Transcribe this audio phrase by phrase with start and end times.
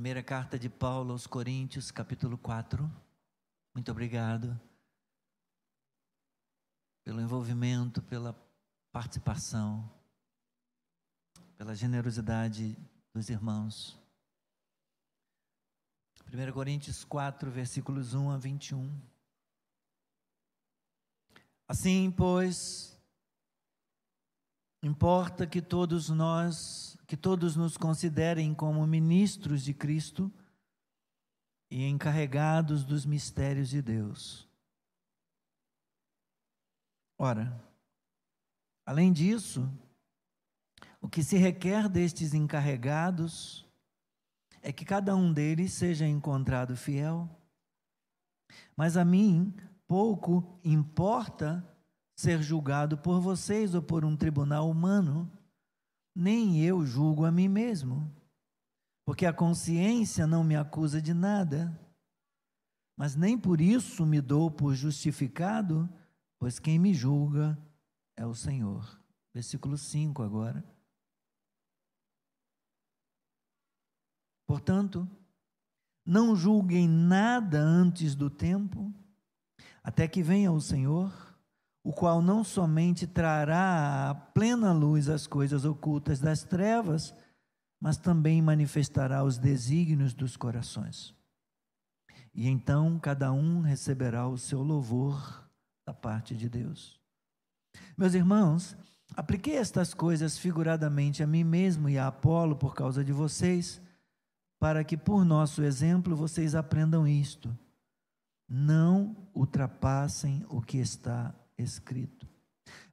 [0.00, 2.90] Primeira carta de Paulo aos Coríntios, capítulo 4.
[3.74, 4.58] Muito obrigado
[7.04, 8.34] pelo envolvimento, pela
[8.90, 9.92] participação,
[11.58, 12.74] pela generosidade
[13.12, 14.00] dos irmãos.
[16.32, 18.90] 1 Coríntios 4, versículos 1 a 21.
[21.68, 22.98] Assim, pois,
[24.82, 30.32] importa que todos nós que todos nos considerem como ministros de Cristo
[31.68, 34.48] e encarregados dos mistérios de Deus.
[37.18, 37.60] Ora,
[38.86, 39.68] além disso,
[41.00, 43.66] o que se requer destes encarregados
[44.62, 47.28] é que cada um deles seja encontrado fiel.
[48.76, 49.52] Mas a mim
[49.88, 51.66] pouco importa
[52.20, 55.30] ser julgado por vocês ou por um tribunal humano
[56.14, 58.12] nem eu julgo a mim mesmo,
[59.06, 61.74] porque a consciência não me acusa de nada,
[62.94, 65.88] mas nem por isso me dou por justificado,
[66.38, 67.58] pois quem me julga
[68.14, 69.00] é o Senhor.
[69.32, 70.62] Versículo 5 agora.
[74.46, 75.08] Portanto,
[76.04, 78.92] não julguem nada antes do tempo,
[79.82, 81.29] até que venha o Senhor
[81.82, 87.14] o qual não somente trará à plena luz as coisas ocultas das trevas,
[87.80, 91.14] mas também manifestará os desígnios dos corações.
[92.34, 95.48] E então cada um receberá o seu louvor
[95.86, 97.00] da parte de Deus.
[97.96, 98.76] Meus irmãos,
[99.16, 103.80] apliquei estas coisas figuradamente a mim mesmo e a Apolo por causa de vocês,
[104.58, 107.56] para que por nosso exemplo vocês aprendam isto.
[108.46, 112.28] Não ultrapassem o que está escrito,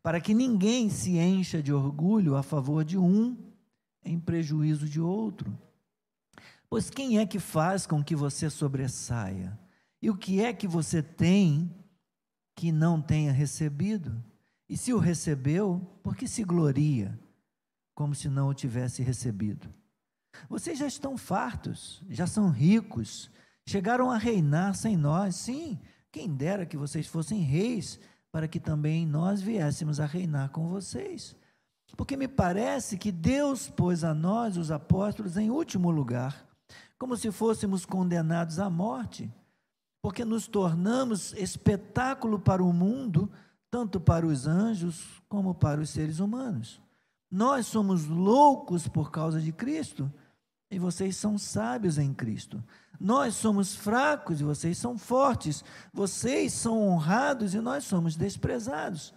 [0.02, 3.38] para que ninguém se encha de orgulho a favor de um
[4.04, 5.58] em prejuízo de outro.
[6.70, 9.58] Pois quem é que faz com que você sobressaia?
[10.02, 11.74] E o que é que você tem
[12.56, 14.24] que não tenha recebido?
[14.70, 17.18] E se o recebeu, por que se gloria,
[17.96, 19.74] como se não o tivesse recebido?
[20.50, 23.32] Vocês já estão fartos, já são ricos,
[23.66, 25.36] chegaram a reinar sem nós.
[25.36, 25.80] Sim,
[26.12, 28.00] quem dera que vocês fossem reis
[28.32, 31.36] para que também nós viéssemos a reinar com vocês.
[31.96, 36.46] Porque me parece que Deus pôs a nós, os apóstolos, em último lugar,
[36.98, 39.32] como se fôssemos condenados à morte,
[40.02, 43.32] porque nos tornamos espetáculo para o mundo,
[43.70, 46.82] tanto para os anjos como para os seres humanos.
[47.30, 50.12] Nós somos loucos por causa de Cristo
[50.72, 52.64] e vocês são sábios em Cristo.
[53.00, 55.64] Nós somos fracos e vocês são fortes.
[55.94, 59.14] Vocês são honrados e nós somos desprezados.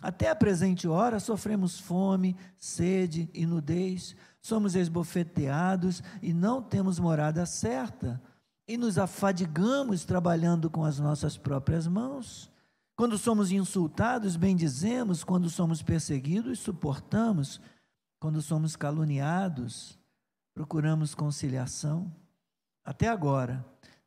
[0.00, 4.14] Até a presente hora sofremos fome, sede e nudez.
[4.40, 8.22] Somos esbofeteados e não temos morada certa.
[8.66, 12.50] E nos afadigamos trabalhando com as nossas próprias mãos.
[12.96, 15.24] Quando somos insultados, bendizemos.
[15.24, 17.60] Quando somos perseguidos, suportamos.
[18.20, 19.98] Quando somos caluniados,
[20.54, 22.12] procuramos conciliação.
[22.88, 23.62] Até agora,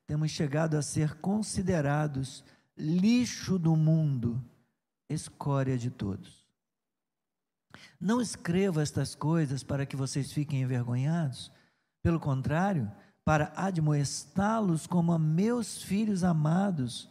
[0.07, 2.43] temos chegado a ser considerados
[2.75, 4.43] lixo do mundo,
[5.07, 6.43] escória de todos.
[7.99, 11.51] Não escreva estas coisas para que vocês fiquem envergonhados,
[12.01, 12.91] pelo contrário,
[13.23, 17.07] para admoestá-los como a meus filhos amados,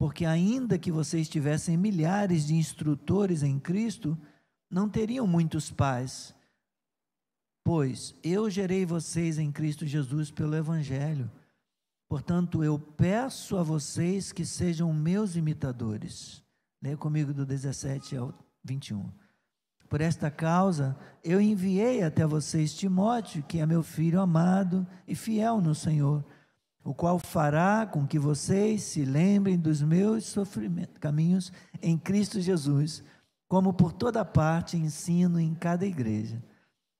[0.00, 4.18] porque ainda que vocês tivessem milhares de instrutores em Cristo,
[4.68, 6.34] não teriam muitos pais
[7.66, 11.28] Pois eu gerei vocês em Cristo Jesus pelo Evangelho.
[12.08, 16.44] Portanto, eu peço a vocês que sejam meus imitadores.
[16.80, 18.32] Leia comigo do 17 ao
[18.62, 19.10] 21.
[19.88, 25.60] Por esta causa, eu enviei até vocês Timóteo, que é meu filho amado e fiel
[25.60, 26.24] no Senhor,
[26.84, 30.36] o qual fará com que vocês se lembrem dos meus
[31.00, 31.52] caminhos
[31.82, 33.02] em Cristo Jesus,
[33.48, 36.40] como por toda parte ensino em cada igreja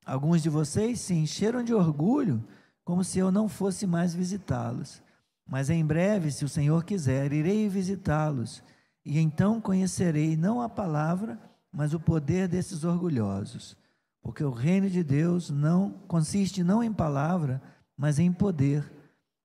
[0.06, 2.44] Alguns de vocês se encheram de orgulho,
[2.84, 5.02] como se eu não fosse mais visitá-los.
[5.44, 8.62] Mas em breve, se o Senhor quiser, irei visitá-los,
[9.04, 11.40] e então conhecerei não a palavra,
[11.72, 13.76] mas o poder desses orgulhosos.
[14.22, 17.60] Porque o reino de Deus não consiste não em palavra,
[17.96, 18.84] mas em poder.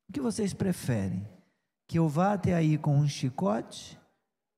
[0.07, 1.27] O que vocês preferem?
[1.87, 3.99] Que eu vá até aí com um chicote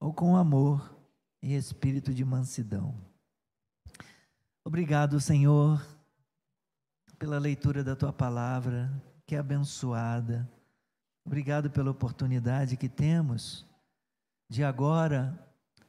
[0.01, 0.97] ou com amor
[1.41, 3.12] e espírito de mansidão?
[4.65, 5.85] Obrigado, Senhor,
[7.19, 8.89] pela leitura da tua palavra,
[9.25, 10.49] que é abençoada.
[11.25, 13.65] Obrigado pela oportunidade que temos
[14.49, 15.37] de agora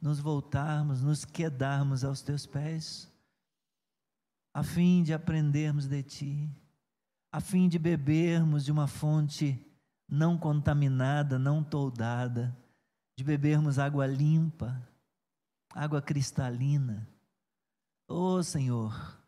[0.01, 3.09] nos voltarmos, nos quedarmos aos teus pés,
[4.53, 6.49] a fim de aprendermos de ti,
[7.31, 9.59] a fim de bebermos de uma fonte
[10.07, 12.55] não contaminada, não toldada,
[13.17, 14.81] de bebermos água limpa,
[15.73, 17.07] água cristalina.
[18.07, 19.19] Ô oh, Senhor,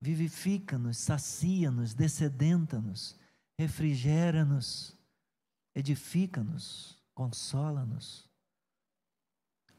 [0.00, 3.18] vivifica-nos, sacia-nos, descedenta-nos,
[3.58, 4.94] refrigera-nos,
[5.74, 8.28] edifica-nos, consola-nos,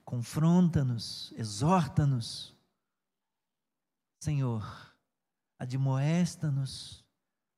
[0.04, 2.56] confronta-nos, exorta-nos.
[4.24, 4.65] Senhor,
[5.59, 7.06] admoesta-nos,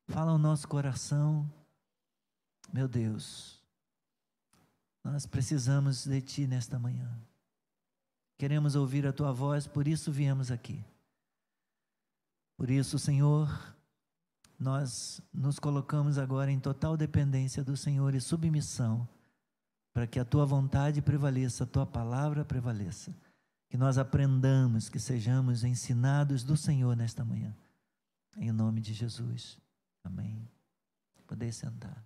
[0.10, 1.50] fala ao nosso coração.
[2.74, 3.64] Meu Deus,
[5.02, 7.29] nós precisamos de Ti nesta manhã.
[8.40, 10.82] Queremos ouvir a Tua voz, por isso viemos aqui.
[12.56, 13.76] Por isso, Senhor,
[14.58, 19.06] nós nos colocamos agora em total dependência do Senhor e submissão,
[19.94, 23.14] para que a tua vontade prevaleça, a tua palavra prevaleça.
[23.68, 27.54] Que nós aprendamos, que sejamos ensinados do Senhor nesta manhã.
[28.38, 29.60] Em nome de Jesus.
[30.02, 30.50] Amém.
[31.28, 32.06] Poder sentar.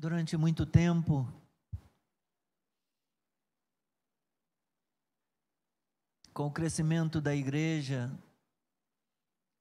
[0.00, 1.30] Durante muito tempo.
[6.32, 8.10] Com o crescimento da igreja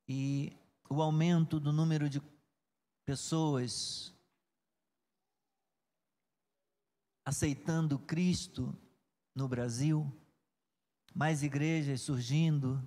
[0.07, 0.55] e
[0.89, 2.21] o aumento do número de
[3.05, 4.15] pessoas
[7.25, 8.73] aceitando Cristo
[9.35, 10.09] no Brasil,
[11.13, 12.81] mais igrejas surgindo,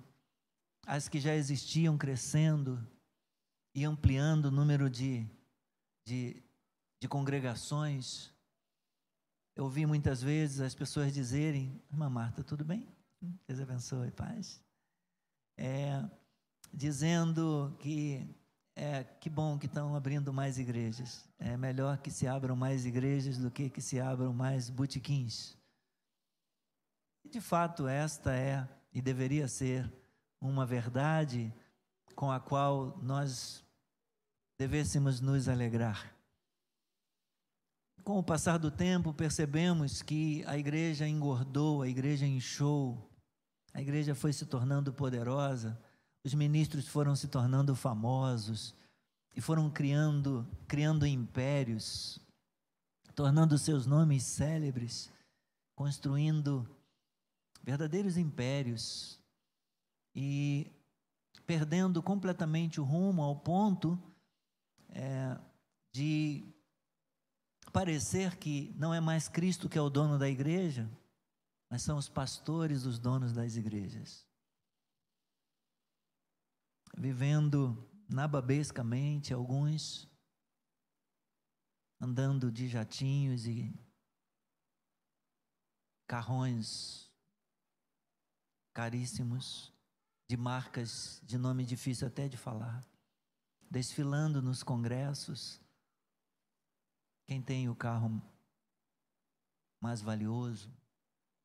[0.87, 2.83] as que já existiam crescendo
[3.75, 5.29] e ampliando o número de,
[6.03, 6.42] de
[7.03, 8.31] de congregações,
[9.57, 12.87] eu ouvi muitas vezes as pessoas dizerem: Irmã Marta, tudo bem?
[13.45, 14.63] Deus abençoe, paz.
[15.57, 16.01] É,
[16.73, 18.25] dizendo que
[18.73, 21.27] é que bom que estão abrindo mais igrejas.
[21.37, 25.57] É melhor que se abram mais igrejas do que que se abram mais botequins.
[27.25, 29.91] E de fato, esta é e deveria ser
[30.39, 31.53] uma verdade
[32.15, 33.61] com a qual nós
[34.57, 36.12] devêssemos nos alegrar.
[38.03, 43.09] Com o passar do tempo, percebemos que a igreja engordou, a igreja inchou,
[43.73, 45.79] a igreja foi se tornando poderosa,
[46.23, 48.75] os ministros foram se tornando famosos
[49.35, 52.19] e foram criando, criando impérios,
[53.15, 55.11] tornando seus nomes célebres,
[55.75, 56.69] construindo
[57.63, 59.19] verdadeiros impérios
[60.15, 60.71] e
[61.45, 63.99] perdendo completamente o rumo ao ponto
[64.89, 65.37] é,
[65.91, 66.52] de
[67.73, 70.89] parecer que não é mais Cristo que é o dono da igreja,
[71.69, 74.25] mas são os pastores os donos das igrejas.
[76.95, 80.07] Vivendo nababescamente, alguns
[81.99, 83.73] andando de jatinhos e
[86.05, 87.11] carrões
[88.71, 89.73] caríssimos,
[90.29, 92.85] de marcas de nome difícil até de falar,
[93.69, 95.62] desfilando nos congressos,
[97.25, 98.21] quem tem o carro
[99.79, 100.73] mais valioso,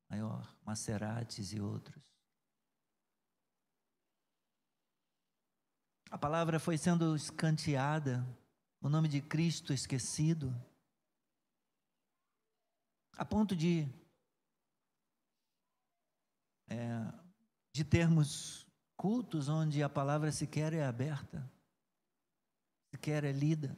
[0.09, 2.17] maior, Maseratis e outros.
[6.11, 8.27] A palavra foi sendo escanteada,
[8.81, 10.55] o nome de Cristo esquecido,
[13.17, 13.87] a ponto de
[16.69, 17.13] é,
[17.73, 21.51] de termos cultos onde a palavra sequer é aberta,
[22.91, 23.77] sequer é lida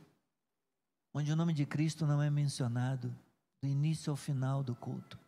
[1.12, 3.14] onde o nome de Cristo não é mencionado
[3.62, 5.18] do início ao final do culto.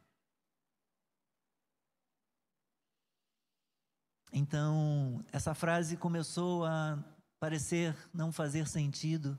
[4.32, 6.98] Então, essa frase começou a
[7.38, 9.38] parecer não fazer sentido.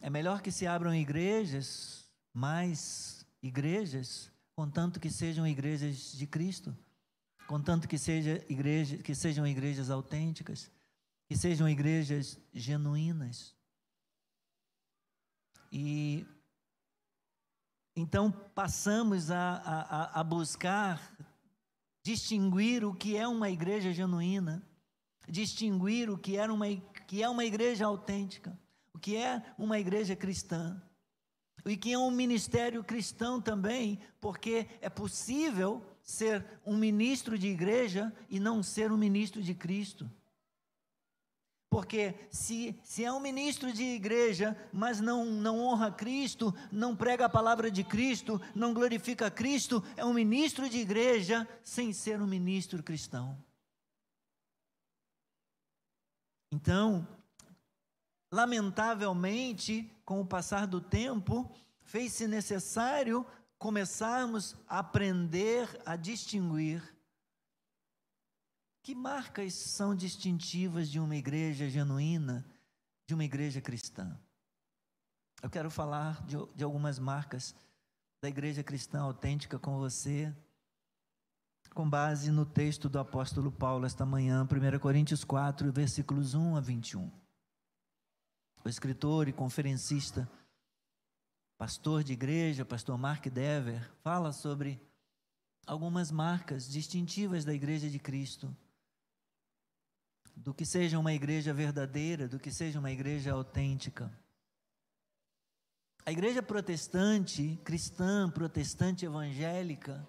[0.00, 6.74] É melhor que se abram igrejas, mais igrejas, contanto que sejam igrejas de Cristo,
[7.46, 10.70] contanto que, seja igreja, que sejam igrejas autênticas,
[11.26, 13.57] que sejam igrejas genuínas.
[15.70, 16.26] E
[17.94, 21.12] então passamos a, a, a buscar
[22.02, 24.62] distinguir o que é uma igreja genuína,
[25.28, 26.66] distinguir o que, era uma,
[27.06, 28.58] que é uma igreja autêntica,
[28.94, 30.80] o que é uma igreja cristã,
[31.66, 38.12] e que é um ministério cristão também, porque é possível ser um ministro de igreja
[38.30, 40.10] e não ser um ministro de Cristo.
[41.70, 47.26] Porque se, se é um ministro de igreja, mas não, não honra Cristo, não prega
[47.26, 52.26] a palavra de Cristo, não glorifica Cristo, é um ministro de igreja sem ser um
[52.26, 53.36] ministro cristão.
[56.50, 57.06] Então,
[58.32, 63.26] lamentavelmente, com o passar do tempo, fez-se necessário
[63.58, 66.82] começarmos a aprender a distinguir
[68.82, 72.44] que marcas são distintivas de uma igreja genuína,
[73.06, 74.18] de uma igreja cristã.
[75.42, 77.54] Eu quero falar de, de algumas marcas
[78.20, 80.34] da igreja cristã autêntica com você,
[81.74, 86.60] com base no texto do apóstolo Paulo esta manhã, 1 Coríntios 4, versículos 1 a
[86.60, 87.10] 21.
[88.64, 90.28] O escritor e conferencista,
[91.56, 94.80] pastor de igreja, pastor Mark Dever, fala sobre
[95.66, 98.54] algumas marcas distintivas da igreja de Cristo,
[100.42, 104.12] do que seja uma igreja verdadeira, do que seja uma igreja autêntica.
[106.06, 110.08] A igreja protestante, cristã, protestante evangélica,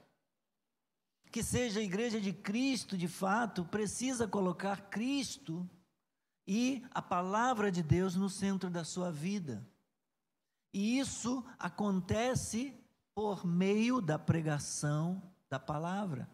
[1.31, 5.69] que seja a igreja de Cristo de fato, precisa colocar Cristo
[6.48, 9.67] e a palavra de Deus no centro da sua vida.
[10.74, 12.74] E isso acontece
[13.13, 16.29] por meio da pregação da palavra.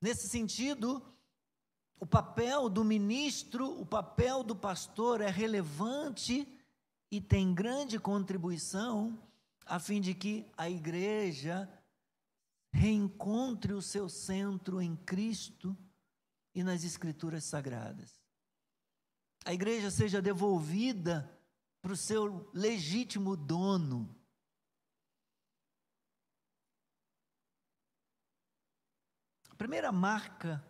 [0.00, 1.02] Nesse sentido,
[2.00, 6.48] o papel do ministro, o papel do pastor é relevante
[7.10, 9.22] e tem grande contribuição
[9.66, 11.70] a fim de que a igreja
[12.72, 15.76] reencontre o seu centro em Cristo
[16.54, 18.18] e nas Escrituras Sagradas.
[19.44, 21.30] A igreja seja devolvida
[21.82, 24.16] para o seu legítimo dono.
[29.50, 30.64] A primeira marca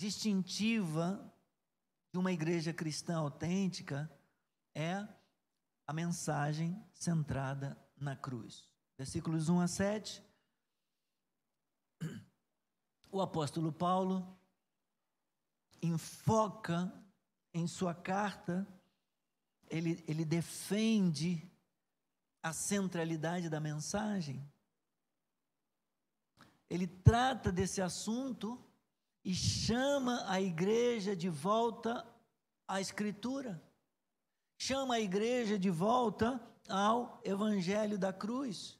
[0.00, 1.30] distintiva
[2.10, 4.10] de uma igreja cristã autêntica
[4.74, 5.06] é
[5.86, 8.66] a mensagem centrada na cruz.
[8.96, 10.24] Versículos 1 a 7.
[13.12, 14.38] O apóstolo Paulo
[15.82, 16.90] enfoca
[17.52, 18.66] em sua carta,
[19.68, 21.46] ele, ele defende
[22.42, 24.50] a centralidade da mensagem.
[26.70, 28.64] Ele trata desse assunto
[29.24, 32.06] e chama a igreja de volta
[32.66, 33.60] à Escritura
[34.62, 38.78] chama a igreja de volta ao evangelho da cruz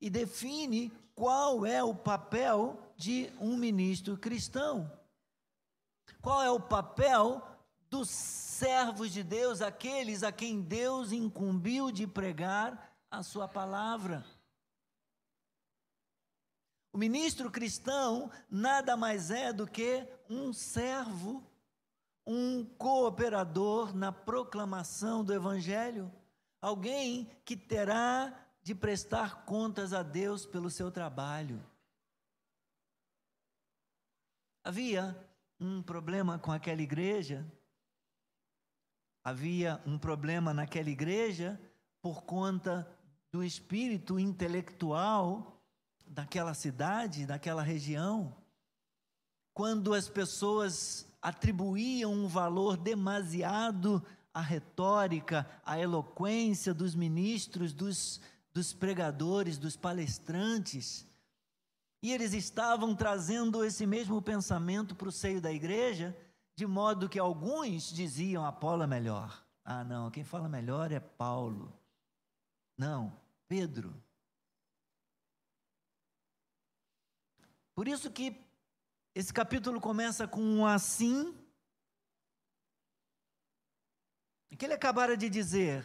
[0.00, 4.88] e define qual é o papel de um ministro cristão.
[6.20, 7.42] Qual é o papel
[7.90, 14.24] dos servos de Deus, aqueles a quem Deus incumbiu de pregar a sua palavra.
[16.92, 21.42] O ministro cristão nada mais é do que um servo
[22.26, 26.12] um cooperador na proclamação do Evangelho,
[26.60, 28.32] alguém que terá
[28.62, 31.64] de prestar contas a Deus pelo seu trabalho.
[34.64, 35.16] Havia
[35.58, 37.44] um problema com aquela igreja,
[39.24, 41.60] havia um problema naquela igreja
[42.00, 42.88] por conta
[43.32, 45.60] do espírito intelectual
[46.12, 48.36] daquela cidade, daquela região.
[49.54, 54.04] Quando as pessoas atribuíam um valor demasiado
[54.34, 58.20] à retórica, à eloquência dos ministros, dos,
[58.52, 61.06] dos pregadores, dos palestrantes.
[62.02, 66.16] E eles estavam trazendo esse mesmo pensamento para o seio da igreja,
[66.56, 69.44] de modo que alguns diziam: Apolo é melhor.
[69.64, 71.72] Ah, não, quem fala melhor é Paulo.
[72.76, 73.16] Não,
[73.46, 73.94] Pedro.
[77.74, 78.36] Por isso que
[79.14, 81.34] esse capítulo começa com um assim.
[84.62, 85.84] que ele acabara de dizer.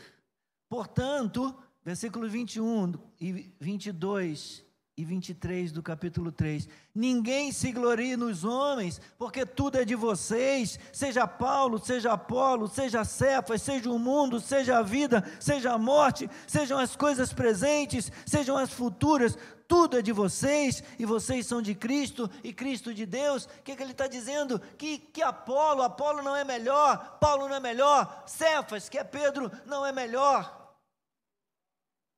[0.69, 4.66] Portanto, versículo 21 e 22
[4.97, 6.67] e 23 do capítulo 3.
[6.93, 13.05] Ninguém se glorie nos homens, porque tudo é de vocês, seja Paulo, seja Apolo, seja
[13.05, 18.57] Cefas, seja o mundo, seja a vida, seja a morte, sejam as coisas presentes, sejam
[18.57, 19.37] as futuras,
[19.67, 23.45] tudo é de vocês, e vocês são de Cristo, e Cristo de Deus.
[23.45, 24.59] O que, que ele está dizendo?
[24.77, 29.51] Que, que Apolo, Apolo não é melhor, Paulo não é melhor, Cefas, que é Pedro,
[29.65, 30.66] não é melhor.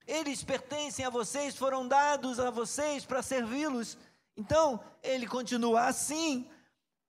[0.10, 3.96] Eles pertencem a vocês, foram dados a vocês para servi-los.
[4.36, 6.50] Então, ele continua assim.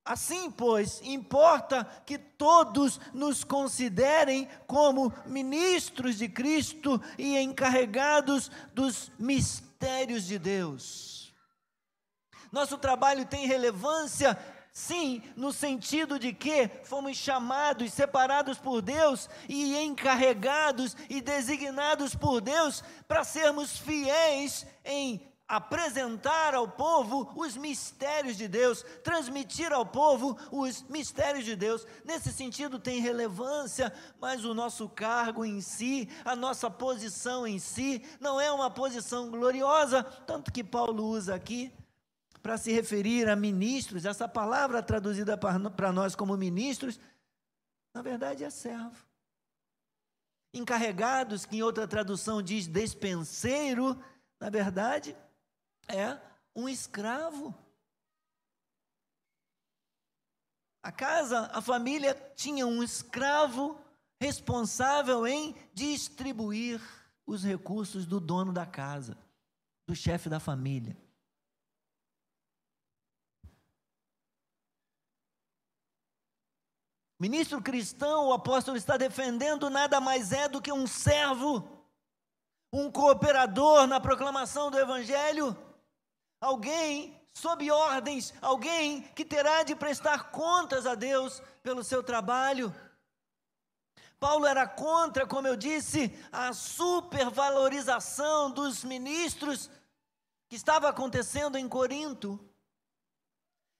[0.05, 10.25] Assim, pois, importa que todos nos considerem como ministros de Cristo e encarregados dos mistérios
[10.25, 11.33] de Deus.
[12.53, 14.39] Nosso trabalho tem relevância
[14.73, 22.41] Sim, no sentido de que fomos chamados, separados por Deus e encarregados e designados por
[22.41, 30.39] Deus para sermos fiéis em apresentar ao povo os mistérios de Deus, transmitir ao povo
[30.53, 31.85] os mistérios de Deus.
[32.05, 38.01] Nesse sentido tem relevância, mas o nosso cargo em si, a nossa posição em si,
[38.21, 41.73] não é uma posição gloriosa, tanto que Paulo usa aqui
[42.43, 46.99] para se referir a ministros, essa palavra traduzida para nós como ministros,
[47.95, 49.07] na verdade é servo.
[50.53, 54.03] Encarregados, que em outra tradução diz despenseiro,
[54.41, 55.17] na verdade
[55.87, 56.19] é
[56.55, 57.55] um escravo.
[60.83, 63.79] A casa, a família tinha um escravo
[64.19, 66.81] responsável em distribuir
[67.27, 69.17] os recursos do dono da casa,
[69.87, 70.97] do chefe da família.
[77.21, 81.69] Ministro cristão, o apóstolo está defendendo nada mais é do que um servo,
[82.73, 85.57] um cooperador na proclamação do evangelho
[86.41, 92.75] alguém sob ordens, alguém que terá de prestar contas a Deus pelo seu trabalho.
[94.19, 99.71] Paulo era contra, como eu disse, a supervalorização dos ministros
[100.49, 102.39] que estava acontecendo em Corinto.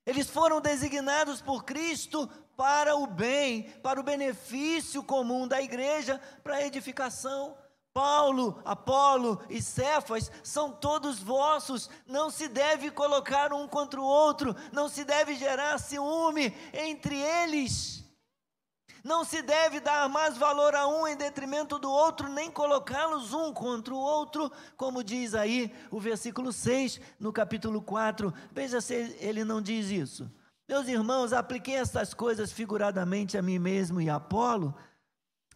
[0.05, 6.55] Eles foram designados por Cristo para o bem, para o benefício comum da igreja, para
[6.55, 7.57] a edificação.
[7.93, 14.55] Paulo, Apolo e Cefas são todos vossos, não se deve colocar um contra o outro,
[14.71, 18.01] não se deve gerar ciúme entre eles,
[19.03, 23.51] não se deve dar mais valor a um em detrimento do outro, nem colocá-los um
[23.51, 28.33] contra o outro, como diz aí o versículo 6 no capítulo 4.
[28.51, 30.31] Veja se ele não diz isso.
[30.71, 34.73] Meus irmãos, apliquei estas coisas figuradamente a mim mesmo e a Apolo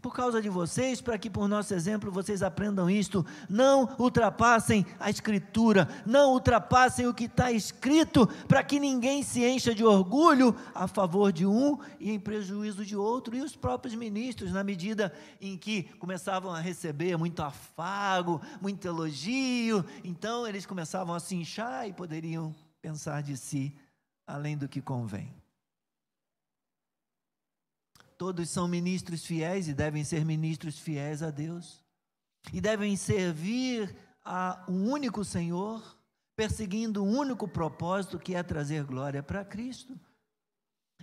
[0.02, 3.26] por causa de vocês, para que por nosso exemplo vocês aprendam isto.
[3.50, 9.74] Não ultrapassem a Escritura, não ultrapassem o que está escrito, para que ninguém se encha
[9.74, 13.38] de orgulho a favor de um e em prejuízo de outro.
[13.38, 19.86] E os próprios ministros, na medida em que começavam a receber muito afago, muito elogio,
[20.04, 23.74] então eles começavam a se inchar e poderiam pensar de si
[24.26, 25.34] além do que convém.
[28.18, 31.84] Todos são ministros fiéis e devem ser ministros fiéis a Deus.
[32.54, 35.98] E devem servir a um único Senhor,
[36.36, 40.00] perseguindo um único propósito que é trazer glória para Cristo.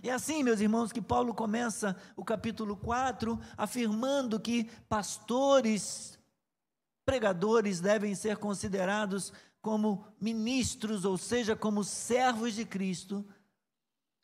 [0.01, 6.19] É assim, meus irmãos, que Paulo começa o capítulo 4 afirmando que pastores,
[7.05, 9.31] pregadores devem ser considerados
[9.63, 13.25] como ministros, ou seja, como servos de Cristo,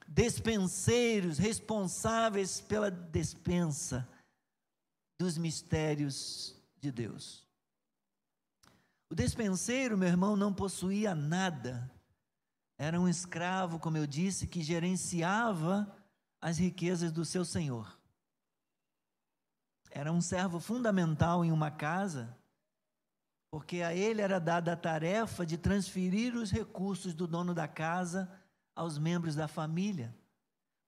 [0.06, 4.06] despenseiros, responsáveis pela despensa
[5.18, 7.48] dos mistérios de Deus.
[9.10, 11.90] O despenseiro, meu irmão, não possuía nada.
[12.78, 15.90] Era um escravo, como eu disse, que gerenciava
[16.42, 17.98] as riquezas do seu senhor.
[19.90, 22.38] Era um servo fundamental em uma casa,
[23.52, 28.30] porque a ele era dada a tarefa de transferir os recursos do dono da casa
[28.76, 30.16] aos membros da família,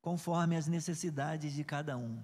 [0.02, 2.24] conforme as necessidades de cada um.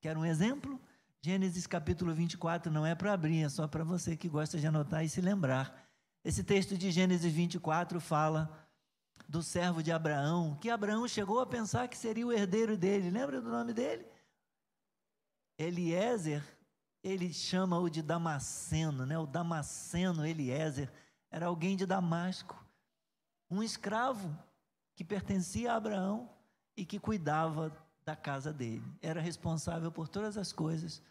[0.00, 0.80] Quer um exemplo?
[1.20, 5.04] Gênesis capítulo 24 não é para abrir, é só para você que gosta de anotar
[5.04, 5.88] e se lembrar.
[6.24, 8.68] Esse texto de Gênesis 24 fala
[9.28, 13.10] do servo de Abraão, que Abraão chegou a pensar que seria o herdeiro dele.
[13.10, 14.04] Lembra do nome dele?
[15.58, 16.42] Eliezer,
[17.02, 19.18] ele chama-o de Damasceno, né?
[19.18, 20.90] O Damasceno Eliezer
[21.30, 22.62] era alguém de Damasco,
[23.50, 24.36] um escravo
[24.94, 26.30] que pertencia a Abraão
[26.76, 28.84] e que cuidava da casa dele.
[29.00, 31.02] Era responsável por todas as coisas,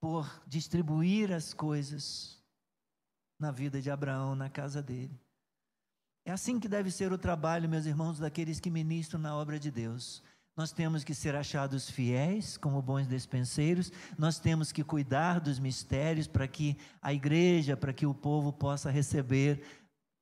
[0.00, 2.42] por distribuir as coisas
[3.38, 5.18] na vida de Abraão, na casa dele.
[6.24, 9.70] É assim que deve ser o trabalho, meus irmãos, daqueles que ministram na obra de
[9.70, 10.22] Deus.
[10.56, 16.28] Nós temos que ser achados fiéis, como bons despenseiros, nós temos que cuidar dos mistérios
[16.28, 19.64] para que a igreja, para que o povo possa receber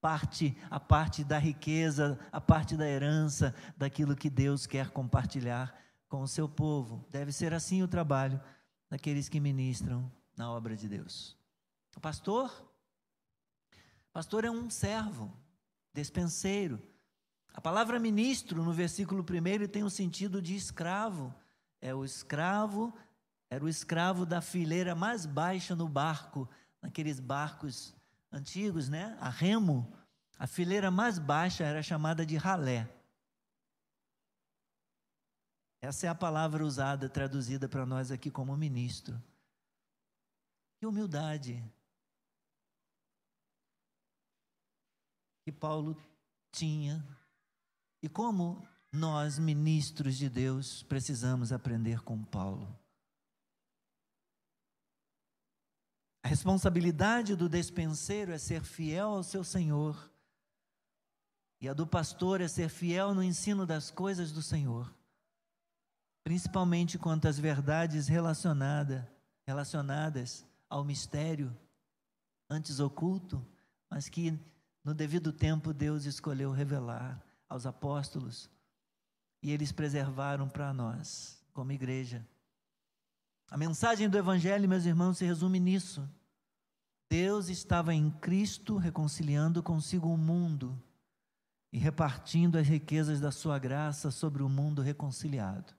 [0.01, 6.23] parte, a parte da riqueza, a parte da herança, daquilo que Deus quer compartilhar com
[6.23, 7.07] o seu povo.
[7.11, 8.41] Deve ser assim o trabalho
[8.91, 11.37] daqueles que ministram na obra de Deus.
[11.97, 12.51] O pastor,
[14.13, 15.33] pastor é um servo,
[15.93, 16.83] despenseiro.
[17.53, 21.35] A palavra ministro no versículo primeiro tem o sentido de escravo.
[21.81, 22.97] É o escravo,
[23.51, 26.49] era o escravo da fileira mais baixa no barco,
[26.81, 27.95] naqueles barcos
[28.31, 29.17] antigos, né?
[29.21, 29.93] A remo,
[30.39, 32.89] a fileira mais baixa era chamada de ralé.
[35.81, 39.21] Essa é a palavra usada, traduzida para nós aqui como ministro.
[40.79, 41.63] Que humildade.
[45.45, 45.97] que Paulo
[46.51, 47.05] tinha
[48.03, 52.77] e como nós, ministros de Deus, precisamos aprender com Paulo.
[56.23, 60.11] A responsabilidade do despenseiro é ser fiel ao seu Senhor,
[61.61, 64.93] e a do pastor é ser fiel no ensino das coisas do Senhor,
[66.25, 69.11] principalmente quanto às verdades relacionada,
[69.47, 71.57] relacionadas ao mistério,
[72.51, 73.45] antes oculto,
[73.89, 74.39] mas que
[74.85, 78.51] no devido tempo Deus escolheu revelar aos apóstolos
[79.43, 82.27] e eles preservaram para nós, como igreja.
[83.51, 86.09] A mensagem do Evangelho, meus irmãos, se resume nisso.
[87.11, 90.81] Deus estava em Cristo reconciliando consigo o mundo
[91.71, 95.75] e repartindo as riquezas da sua graça sobre o mundo reconciliado.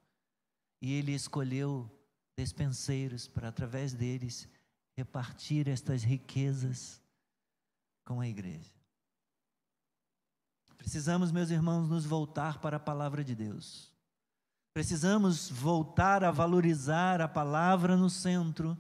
[0.80, 1.90] E ele escolheu
[2.38, 4.48] despenseiros para, através deles,
[4.96, 7.02] repartir estas riquezas
[8.06, 8.83] com a igreja.
[10.78, 13.92] Precisamos, meus irmãos, nos voltar para a palavra de Deus.
[14.74, 18.78] Precisamos voltar a valorizar a palavra no centro,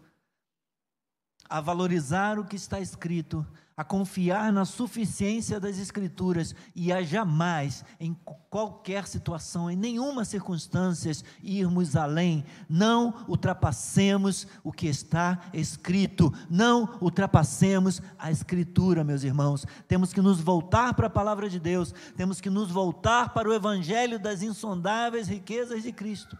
[1.53, 3.45] a valorizar o que está escrito,
[3.77, 8.17] a confiar na suficiência das Escrituras e a jamais, em
[8.49, 11.11] qualquer situação, em nenhuma circunstância,
[11.43, 12.43] irmos além.
[12.67, 19.63] Não ultrapassemos o que está escrito, não ultrapassemos a Escritura, meus irmãos.
[19.87, 23.53] Temos que nos voltar para a palavra de Deus, temos que nos voltar para o
[23.53, 26.35] Evangelho das insondáveis riquezas de Cristo.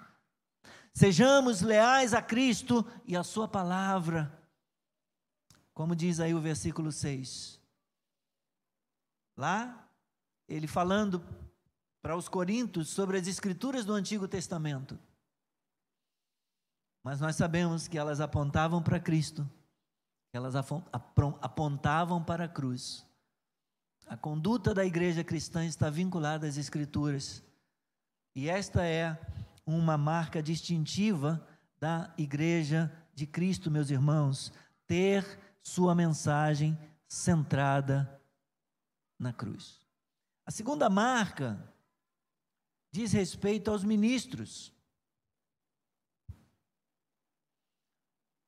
[0.91, 4.41] Sejamos leais a Cristo e a Sua palavra
[5.73, 7.59] como diz aí o versículo 6.
[9.36, 9.89] Lá,
[10.47, 11.23] ele falando
[12.01, 14.99] para os coríntios sobre as escrituras do Antigo Testamento.
[17.03, 19.49] Mas nós sabemos que elas apontavam para Cristo,
[20.31, 23.05] elas apontavam para a cruz.
[24.05, 27.43] A conduta da igreja cristã está vinculada às Escrituras.
[28.36, 29.17] E esta é
[29.65, 31.45] uma marca distintiva
[31.79, 34.51] da igreja de Cristo, meus irmãos,
[34.88, 38.21] ter sua mensagem centrada
[39.17, 39.80] na cruz.
[40.45, 41.58] A segunda marca
[42.91, 44.73] diz respeito aos ministros.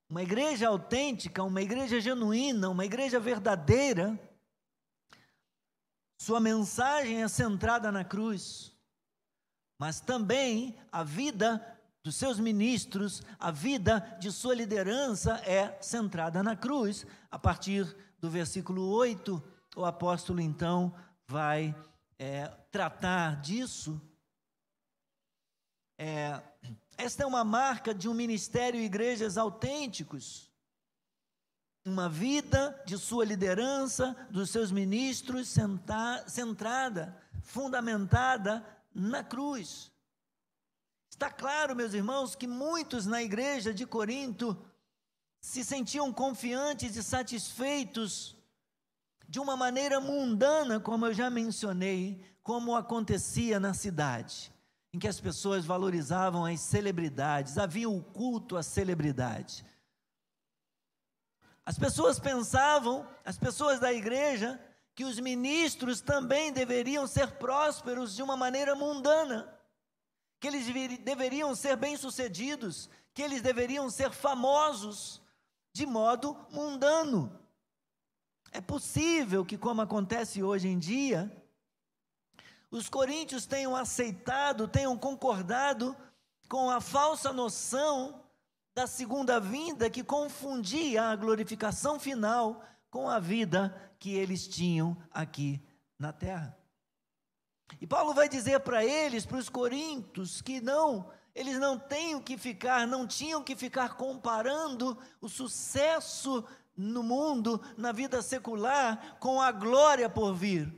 [0.09, 4.19] Uma igreja autêntica, uma igreja genuína, uma igreja verdadeira,
[6.17, 8.75] sua mensagem é centrada na cruz,
[9.77, 11.74] mas também a vida
[12.05, 17.03] dos seus ministros, a vida de sua liderança é centrada na cruz.
[17.31, 17.83] A partir
[18.21, 19.41] do versículo 8,
[19.75, 20.93] o apóstolo então
[21.27, 21.75] vai
[22.19, 23.99] é, tratar disso.
[25.97, 26.39] É,
[26.95, 30.51] esta é uma marca de um ministério e igrejas autênticos.
[31.83, 35.57] Uma vida de sua liderança, dos seus ministros,
[36.27, 38.63] centrada, fundamentada
[38.93, 39.94] na cruz.
[41.15, 44.61] Está claro, meus irmãos, que muitos na igreja de Corinto
[45.39, 48.35] se sentiam confiantes e satisfeitos
[49.25, 54.51] de uma maneira mundana, como eu já mencionei, como acontecia na cidade,
[54.91, 59.65] em que as pessoas valorizavam as celebridades, havia o culto à celebridade.
[61.65, 64.59] As pessoas pensavam, as pessoas da igreja,
[64.93, 69.54] que os ministros também deveriam ser prósperos de uma maneira mundana
[70.45, 75.19] que eles deveriam ser bem-sucedidos, que eles deveriam ser famosos
[75.73, 77.39] de modo mundano.
[78.51, 81.35] É possível que, como acontece hoje em dia,
[82.69, 85.97] os coríntios tenham aceitado, tenham concordado
[86.47, 88.23] com a falsa noção
[88.75, 95.59] da segunda vinda que confundia a glorificação final com a vida que eles tinham aqui
[95.97, 96.55] na terra.
[97.81, 102.37] E Paulo vai dizer para eles, para os coríntios, que não, eles não têm que
[102.37, 106.43] ficar, não tinham que ficar comparando o sucesso
[106.75, 110.73] no mundo, na vida secular, com a glória por vir.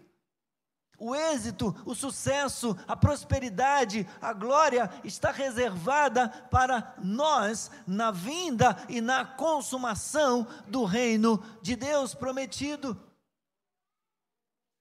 [1.00, 9.00] O êxito, o sucesso, a prosperidade, a glória está reservada para nós na vinda e
[9.00, 13.00] na consumação do reino de Deus prometido.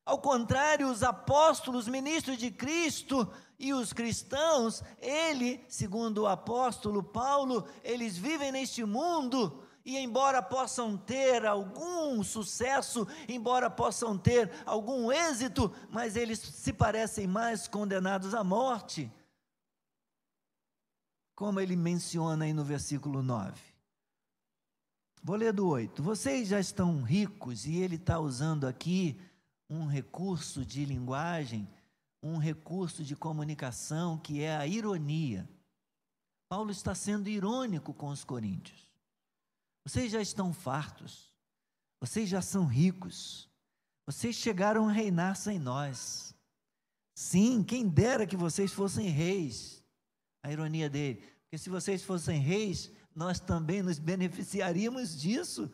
[0.06, 7.66] Ao contrário, os apóstolos, ministros de Cristo e os cristãos, ele, segundo o apóstolo Paulo,
[7.82, 15.74] eles vivem neste mundo e, embora possam ter algum sucesso, embora possam ter algum êxito,
[15.90, 19.12] mas eles se parecem mais condenados à morte.
[21.34, 23.60] Como ele menciona aí no versículo 9.
[25.20, 26.00] Vou ler do 8.
[26.00, 29.20] Vocês já estão ricos, e ele está usando aqui
[29.68, 31.68] um recurso de linguagem,
[32.22, 35.48] um recurso de comunicação que é a ironia.
[36.48, 38.86] Paulo está sendo irônico com os coríntios.
[39.84, 41.32] Vocês já estão fartos,
[42.00, 43.48] vocês já são ricos,
[44.04, 46.34] vocês chegaram a reinar sem nós.
[47.14, 49.82] Sim, quem dera que vocês fossem reis.
[50.42, 55.72] A ironia dele, porque se vocês fossem reis, nós também nos beneficiaríamos disso.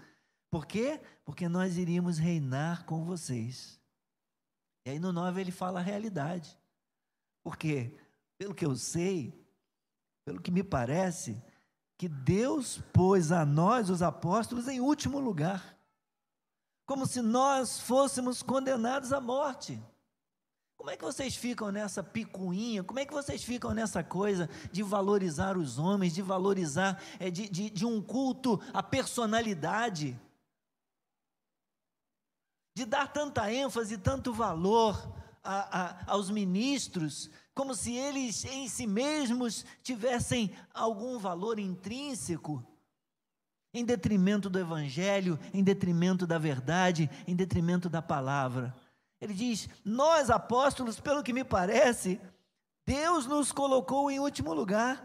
[0.51, 1.01] Por quê?
[1.25, 3.82] Porque nós iríamos reinar com vocês.
[4.85, 6.59] E aí no 9 ele fala a realidade.
[7.43, 7.95] Porque,
[8.39, 9.33] pelo que eu sei,
[10.25, 11.43] pelo que me parece,
[11.99, 15.79] que Deus pôs a nós, os apóstolos, em último lugar.
[16.85, 19.81] Como se nós fôssemos condenados à morte.
[20.77, 22.83] Como é que vocês ficam nessa picuinha?
[22.83, 27.49] Como é que vocês ficam nessa coisa de valorizar os homens, de valorizar, é, de,
[27.49, 30.21] de, de um culto à personalidade?
[32.75, 38.87] De dar tanta ênfase, tanto valor a, a, aos ministros, como se eles em si
[38.87, 42.65] mesmos tivessem algum valor intrínseco,
[43.75, 48.75] em detrimento do Evangelho, em detrimento da verdade, em detrimento da palavra.
[49.21, 52.21] Ele diz: Nós apóstolos, pelo que me parece,
[52.85, 55.03] Deus nos colocou em último lugar,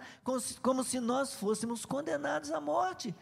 [0.61, 3.15] como se nós fôssemos condenados à morte,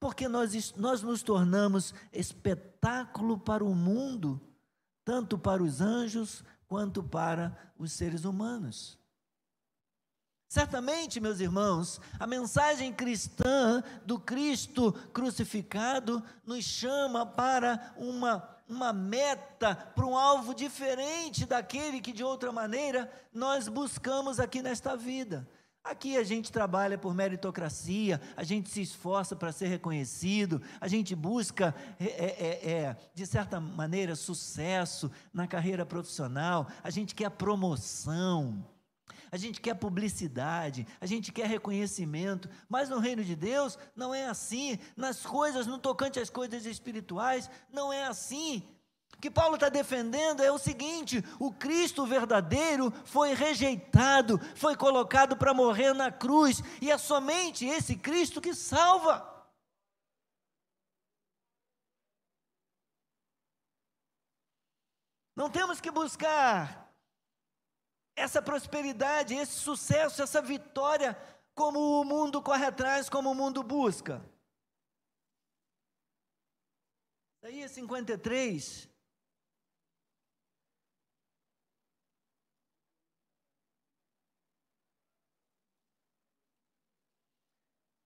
[0.00, 4.40] porque nós, nós nos tornamos espetáculo para o mundo,
[5.04, 8.98] tanto para os anjos quanto para os seres humanos.
[10.48, 19.74] Certamente, meus irmãos, a mensagem cristã do Cristo crucificado nos chama para uma, uma meta,
[19.74, 25.46] para um alvo diferente daquele que de outra maneira nós buscamos aqui nesta vida.
[25.82, 31.14] Aqui a gente trabalha por meritocracia, a gente se esforça para ser reconhecido, a gente
[31.14, 38.64] busca, é, é, é, de certa maneira, sucesso na carreira profissional, a gente quer promoção
[39.30, 44.26] a gente quer publicidade, a gente quer reconhecimento, mas no reino de Deus não é
[44.26, 48.62] assim, nas coisas, no tocante às coisas espirituais, não é assim.
[49.18, 55.36] O que Paulo está defendendo é o seguinte: o Cristo verdadeiro foi rejeitado, foi colocado
[55.36, 59.36] para morrer na cruz, e é somente esse Cristo que salva.
[65.34, 66.88] Não temos que buscar
[68.14, 71.18] essa prosperidade, esse sucesso, essa vitória,
[71.56, 74.24] como o mundo corre atrás, como o mundo busca.
[77.42, 78.97] Isaías 53.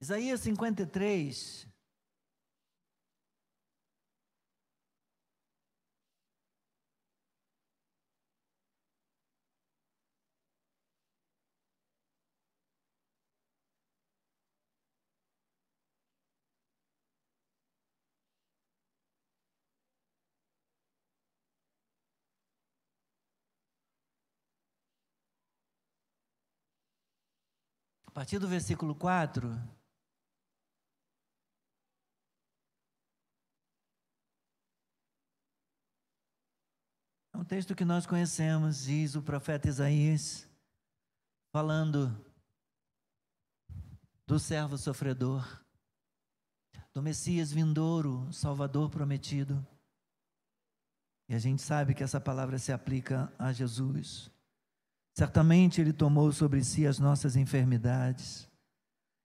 [0.02, 1.68] Isaías 53,
[28.04, 29.81] A partir do versículo 4.
[37.52, 40.48] Texto que nós conhecemos, diz o profeta Isaías,
[41.52, 42.10] falando
[44.26, 45.62] do servo sofredor,
[46.94, 49.62] do Messias vindouro, Salvador prometido.
[51.28, 54.30] E a gente sabe que essa palavra se aplica a Jesus.
[55.14, 58.48] Certamente Ele tomou sobre si as nossas enfermidades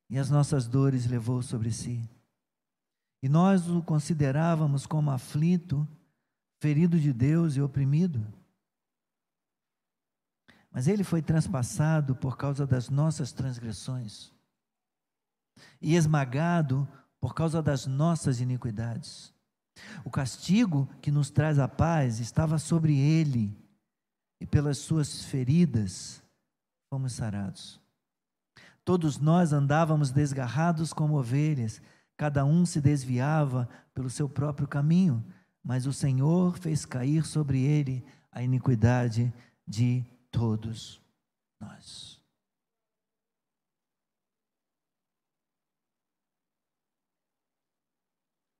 [0.09, 2.03] e as nossas dores levou sobre si.
[3.23, 5.87] E nós o considerávamos como aflito,
[6.59, 8.25] ferido de Deus e oprimido.
[10.71, 14.31] Mas ele foi transpassado por causa das nossas transgressões
[15.81, 16.87] e esmagado
[17.19, 19.33] por causa das nossas iniquidades.
[20.03, 23.55] O castigo que nos traz a paz estava sobre ele
[24.39, 26.21] e pelas suas feridas
[26.89, 27.79] fomos sarados.
[28.83, 31.81] Todos nós andávamos desgarrados como ovelhas,
[32.15, 35.25] cada um se desviava pelo seu próprio caminho,
[35.67, 38.01] mas o Senhor fez cair sobre ele
[38.31, 39.33] a iniquidade
[39.67, 40.01] de
[40.31, 41.01] todos
[41.59, 42.23] nós.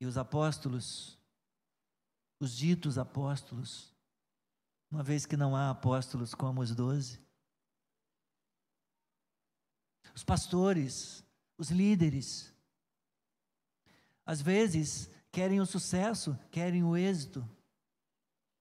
[0.02, 1.17] E os apóstolos,
[2.41, 3.96] os ditos apóstolos,
[4.91, 7.26] uma vez que não há apóstolos como os doze.
[10.13, 11.24] Os pastores,
[11.58, 12.54] os líderes,
[14.26, 17.48] às vezes querem o sucesso, querem o êxito,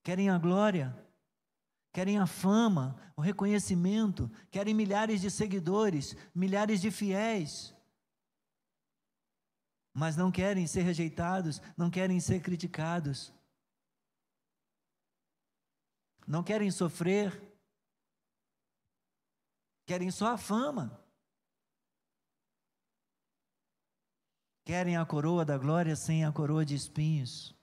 [0.03, 0.97] querem a glória,
[1.93, 7.75] querem a fama, o reconhecimento, querem milhares de seguidores, milhares de fiéis,
[9.93, 13.33] mas não querem ser rejeitados, não querem ser criticados,
[16.27, 17.41] não querem sofrer,
[19.87, 21.06] querem só a fama.
[24.67, 27.55] Querem a coroa da glória sem a coroa de espinhos.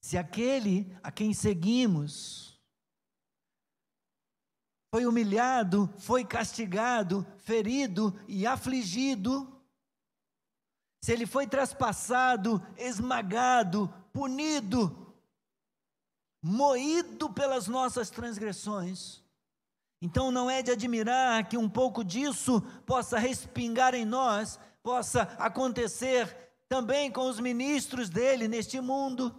[0.00, 2.58] Se aquele a quem seguimos
[4.90, 9.62] foi humilhado, foi castigado, ferido e afligido,
[11.04, 15.14] se ele foi traspassado, esmagado, punido,
[16.42, 19.21] moído pelas nossas transgressões,
[20.02, 26.26] então não é de admirar que um pouco disso possa respingar em nós, possa acontecer
[26.68, 29.32] também com os ministros dele neste mundo.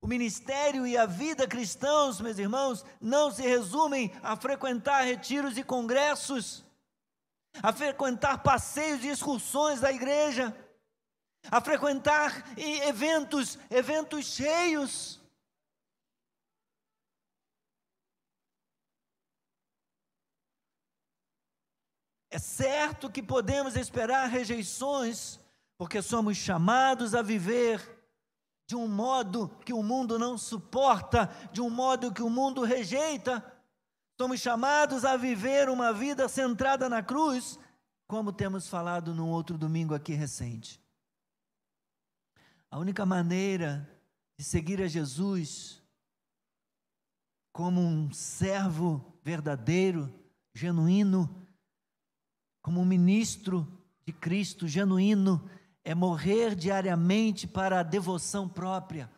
[0.00, 5.64] O ministério e a vida cristãos, meus irmãos, não se resumem a frequentar retiros e
[5.64, 6.64] congressos,
[7.60, 10.56] a frequentar passeios e excursões da igreja,
[11.50, 15.20] a frequentar eventos, eventos cheios.
[22.34, 25.38] É certo que podemos esperar rejeições,
[25.78, 27.80] porque somos chamados a viver
[28.66, 33.40] de um modo que o mundo não suporta, de um modo que o mundo rejeita.
[34.20, 37.56] Somos chamados a viver uma vida centrada na cruz,
[38.08, 40.82] como temos falado num outro domingo aqui recente.
[42.68, 43.88] A única maneira
[44.36, 45.80] de seguir a Jesus
[47.52, 50.12] como um servo verdadeiro,
[50.52, 51.43] genuíno,
[52.64, 53.68] como ministro
[54.06, 55.46] de Cristo genuíno,
[55.84, 59.12] é morrer diariamente para a devoção própria.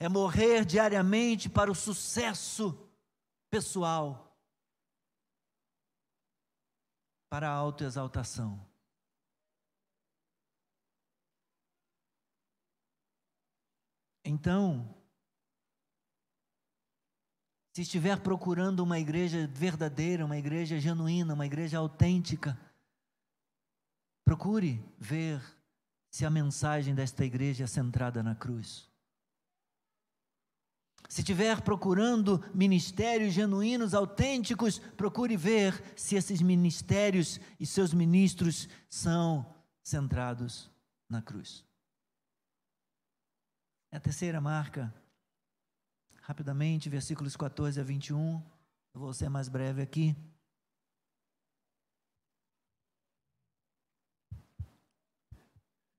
[0.00, 2.76] É morrer diariamente para o sucesso
[3.48, 4.36] pessoal,
[7.30, 8.68] para a autoexaltação.
[14.24, 15.03] Então,
[17.74, 22.56] se estiver procurando uma igreja verdadeira, uma igreja genuína, uma igreja autêntica,
[24.24, 25.42] procure ver
[26.08, 28.88] se a mensagem desta igreja é centrada na cruz.
[31.08, 39.52] Se estiver procurando ministérios genuínos, autênticos, procure ver se esses ministérios e seus ministros são
[39.82, 40.70] centrados
[41.10, 41.64] na cruz.
[43.90, 44.94] É a terceira marca
[46.24, 48.42] rapidamente, versículos 14 a 21.
[48.94, 50.16] Eu vou ser mais breve aqui.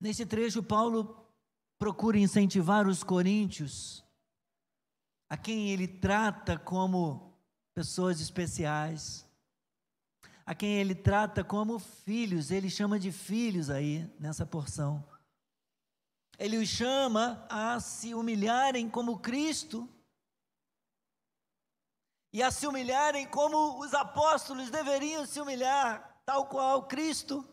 [0.01, 1.23] Nesse trecho, Paulo
[1.77, 4.03] procura incentivar os coríntios,
[5.29, 7.38] a quem ele trata como
[7.75, 9.27] pessoas especiais,
[10.43, 15.03] a quem ele trata como filhos, ele chama de filhos aí nessa porção.
[16.38, 19.89] Ele os chama a se humilharem como Cristo
[22.36, 27.48] e a se humilharem como os apóstolos deveriam se humilhar, tal qual Cristo,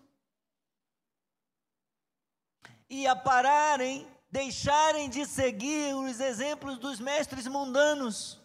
[2.90, 8.40] e a pararem, deixarem de seguir os exemplos dos mestres mundanos,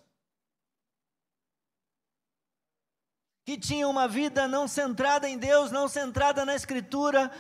[3.43, 7.31] que tinham uma vida não centrada em Deus, não centrada na Escritura,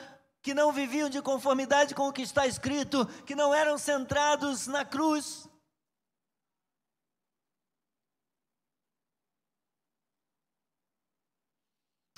[0.41, 4.83] que não viviam de conformidade com o que está escrito, que não eram centrados na
[4.83, 5.47] cruz.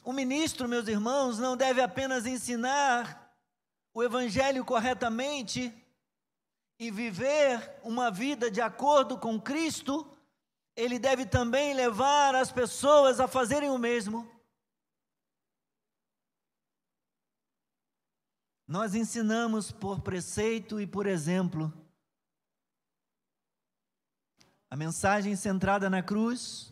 [0.04, 3.36] O ministro, meus irmãos, não deve apenas ensinar
[3.94, 5.74] o evangelho corretamente
[6.78, 10.10] e viver uma vida de acordo com Cristo,
[10.76, 14.26] ele deve também levar as pessoas a fazerem o mesmo.
[18.66, 21.74] Nós ensinamos por preceito e por exemplo.
[24.70, 26.72] A mensagem centrada na cruz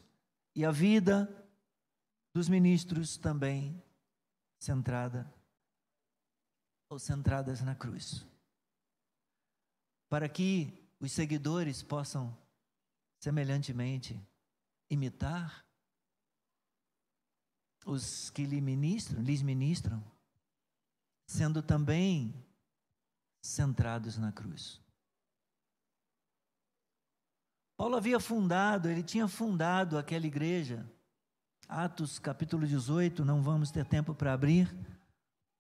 [0.56, 1.28] e a vida
[2.38, 3.84] dos ministros também
[4.60, 5.28] centrada
[6.88, 8.24] ou centradas na cruz.
[10.08, 12.38] Para que os seguidores possam
[13.20, 14.24] semelhantemente
[14.88, 15.66] imitar
[17.88, 20.00] os que lhe ministram, lhes ministram,
[21.26, 22.32] sendo também
[23.42, 24.80] centrados na cruz.
[27.76, 30.88] Paulo havia fundado, ele tinha fundado aquela igreja
[31.68, 34.74] Atos capítulo 18, não vamos ter tempo para abrir.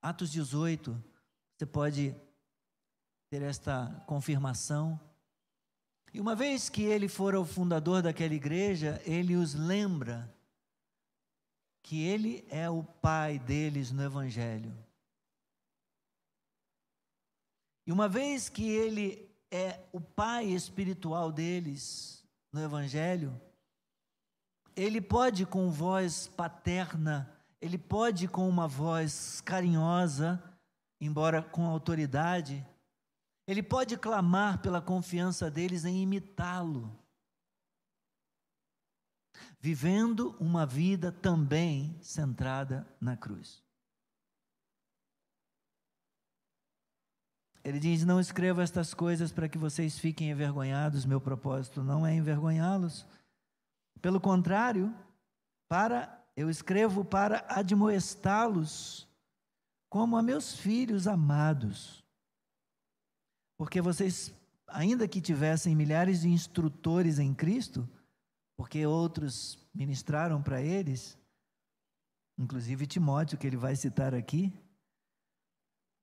[0.01, 1.03] Atos 18,
[1.57, 2.15] Você pode
[3.29, 4.99] ter esta confirmação.
[6.13, 10.33] E uma vez que ele for o fundador daquela igreja, ele os lembra
[11.83, 14.73] que ele é o pai deles no Evangelho.
[17.85, 23.39] E uma vez que ele é o pai espiritual deles no Evangelho,
[24.77, 30.41] ele pode com voz paterna, ele pode com uma voz carinhosa,
[31.01, 32.63] embora com autoridade,
[33.47, 36.95] ele pode clamar pela confiança deles em imitá-lo,
[39.59, 43.63] vivendo uma vida também centrada na cruz.
[47.63, 52.13] Ele diz: Não escrevo estas coisas para que vocês fiquem envergonhados, meu propósito não é
[52.13, 53.07] envergonhá-los.
[54.01, 54.93] Pelo contrário,
[55.67, 59.07] para eu escrevo para admoestá-los
[59.89, 62.05] como a meus filhos amados.
[63.57, 64.31] Porque vocês,
[64.67, 67.89] ainda que tivessem milhares de instrutores em Cristo,
[68.55, 71.17] porque outros ministraram para eles,
[72.37, 74.53] inclusive Timóteo, que ele vai citar aqui,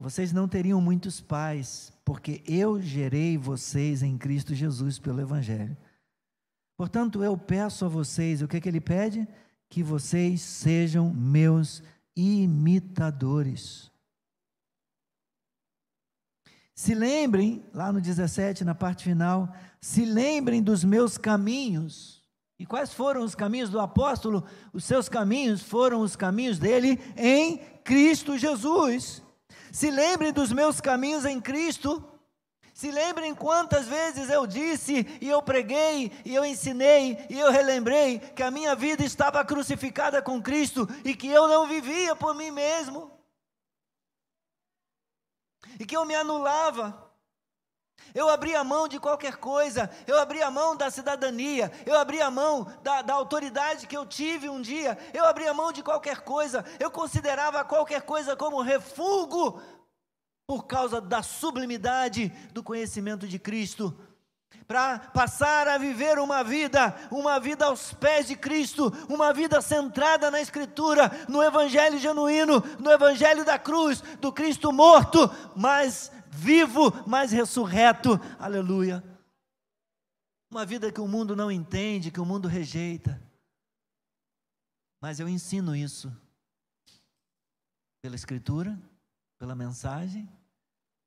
[0.00, 5.76] vocês não teriam muitos pais, porque eu gerei vocês em Cristo Jesus pelo Evangelho.
[6.76, 9.26] Portanto, eu peço a vocês, o que, é que ele pede?
[9.68, 11.82] Que vocês sejam meus
[12.16, 13.90] imitadores.
[16.74, 22.22] Se lembrem, lá no 17, na parte final, se lembrem dos meus caminhos.
[22.58, 24.44] E quais foram os caminhos do apóstolo?
[24.72, 29.22] Os seus caminhos foram os caminhos dele em Cristo Jesus.
[29.70, 32.02] Se lembrem dos meus caminhos em Cristo.
[32.74, 38.18] Se lembrem quantas vezes eu disse, e eu preguei, e eu ensinei, e eu relembrei
[38.18, 42.50] que a minha vida estava crucificada com Cristo e que eu não vivia por mim
[42.50, 43.12] mesmo.
[45.78, 47.00] E que eu me anulava.
[48.12, 53.02] Eu abria mão de qualquer coisa, eu abria mão da cidadania, eu abria mão da,
[53.02, 57.64] da autoridade que eu tive um dia, eu abria mão de qualquer coisa, eu considerava
[57.64, 59.62] qualquer coisa como refúgio
[60.46, 63.96] por causa da sublimidade do conhecimento de Cristo
[64.66, 70.30] para passar a viver uma vida, uma vida aos pés de Cristo, uma vida centrada
[70.30, 77.30] na Escritura, no Evangelho genuíno, no Evangelho da cruz, do Cristo morto, mas vivo, mas
[77.30, 78.18] ressurreto.
[78.38, 79.04] Aleluia.
[80.50, 83.20] Uma vida que o mundo não entende, que o mundo rejeita.
[85.00, 86.10] Mas eu ensino isso
[88.00, 88.78] pela Escritura,
[89.44, 90.26] pela mensagem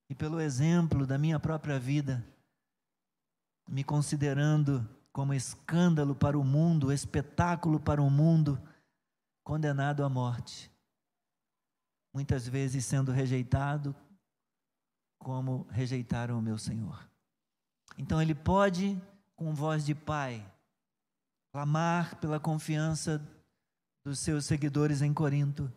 [0.08, 2.24] e pelo exemplo da minha própria vida
[3.68, 8.62] me considerando como escândalo para o mundo, espetáculo para o mundo,
[9.44, 10.72] condenado à morte.
[12.14, 13.96] Muitas vezes sendo rejeitado,
[15.18, 17.10] como rejeitaram o meu Senhor.
[17.98, 19.02] Então ele pode,
[19.36, 20.46] com voz de pai,
[21.52, 23.20] clamar pela confiança
[24.06, 25.74] dos seus seguidores em Corinto,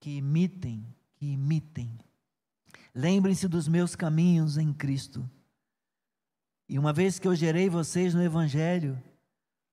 [0.00, 0.86] que imitem,
[1.16, 1.98] que imitem.
[2.94, 5.28] Lembrem-se dos meus caminhos em Cristo
[6.68, 9.02] e uma vez que eu gerei vocês no Evangelho,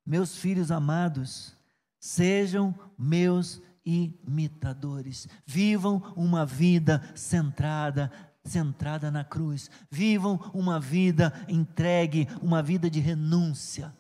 [0.05, 1.53] meus filhos amados,
[1.99, 5.27] sejam meus imitadores.
[5.45, 8.09] Vivam uma vida centrada,
[8.45, 9.69] centrada na cruz.
[9.91, 13.93] Vivam uma vida entregue, uma vida de renúncia,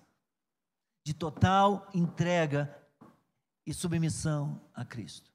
[1.05, 2.73] de total entrega
[3.65, 5.34] e submissão a Cristo.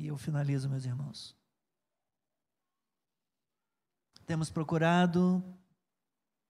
[0.00, 1.36] E eu finalizo, meus irmãos.
[4.24, 5.44] Temos procurado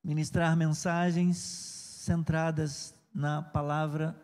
[0.04, 4.14] ministrar mensagens centradas na palavra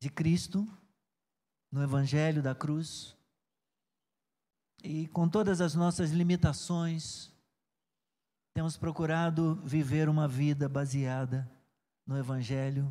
[0.00, 0.66] de Cristo,
[1.70, 3.14] no Evangelho da cruz.
[4.82, 7.30] E com todas as nossas limitações,
[8.54, 11.46] temos procurado viver uma vida baseada
[12.06, 12.90] no Evangelho,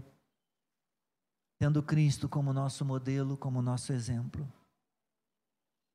[1.61, 4.51] tendo Cristo como nosso modelo, como nosso exemplo.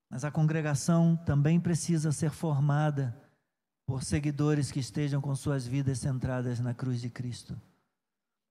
[0.09, 3.21] Mas a congregação também precisa ser formada
[3.85, 7.61] por seguidores que estejam com suas vidas centradas na cruz de Cristo.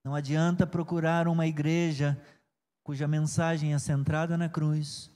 [0.03, 2.21] Não adianta procurar uma igreja
[2.83, 5.09] cuja mensagem é centrada na cruz,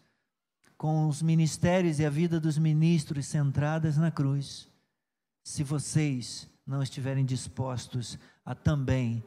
[0.77, 4.71] com os ministérios e a vida dos ministros centradas na cruz,
[5.43, 9.21] se vocês não estiverem dispostos a também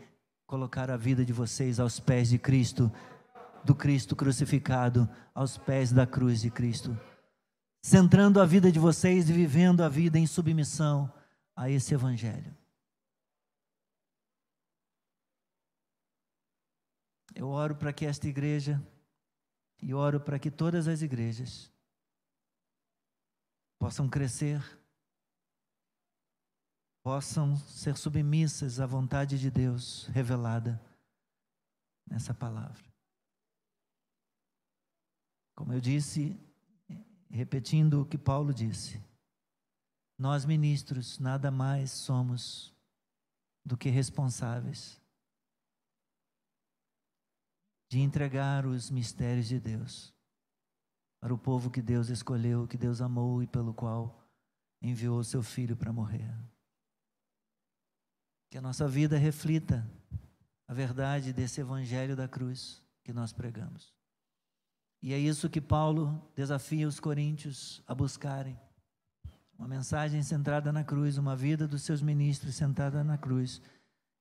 [0.52, 2.92] colocar a vida de vocês aos pés de Cristo,
[3.64, 6.94] do Cristo crucificado, aos pés da cruz de Cristo
[7.82, 11.12] centrando a vida de vocês e vivendo a vida em submissão
[11.56, 12.56] a esse Evangelho.
[17.34, 18.80] Eu oro para que esta igreja,
[19.82, 21.72] e oro para que todas as igrejas,
[23.78, 24.62] possam crescer,
[27.02, 30.80] possam ser submissas à vontade de Deus revelada
[32.08, 32.84] nessa palavra.
[35.54, 36.38] Como eu disse,
[37.28, 39.02] repetindo o que Paulo disse,
[40.18, 42.72] nós ministros nada mais somos
[43.64, 45.00] do que responsáveis
[47.88, 50.14] de entregar os mistérios de Deus
[51.20, 54.26] para o povo que Deus escolheu, que Deus amou e pelo qual
[54.80, 56.32] enviou seu filho para morrer.
[58.52, 59.82] Que a nossa vida reflita
[60.68, 63.94] a verdade desse evangelho da cruz que nós pregamos.
[65.00, 68.60] E é isso que Paulo desafia os coríntios a buscarem.
[69.58, 73.62] Uma mensagem centrada na cruz, uma vida dos seus ministros centrada na cruz